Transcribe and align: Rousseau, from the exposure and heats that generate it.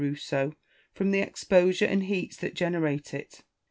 Rousseau, 0.03 0.55
from 0.95 1.11
the 1.11 1.19
exposure 1.19 1.85
and 1.85 2.05
heats 2.05 2.35
that 2.37 2.55
generate 2.55 3.13
it. 3.13 3.43